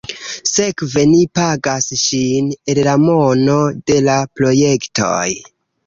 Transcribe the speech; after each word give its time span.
Sekve 0.51 1.03
ni 1.11 1.19
pagas 1.41 1.91
ŝin 2.05 2.49
el 2.75 2.83
la 2.91 2.97
mono 3.05 3.61
de 3.93 4.03
la 4.11 4.21
projektoj. 4.41 5.25